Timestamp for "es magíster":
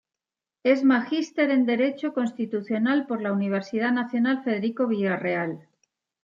0.63-1.51